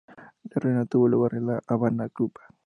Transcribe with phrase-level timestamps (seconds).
[0.49, 2.41] La reunión tuvo lugar en La Habana, Cuba.